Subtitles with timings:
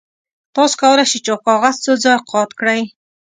[0.55, 2.81] تاسو کولی شئ چې کاغذ څو ځایه قات کړئ.